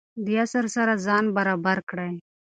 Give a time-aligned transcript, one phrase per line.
[0.25, 2.13] د عصر سره ځان برابر کړئ.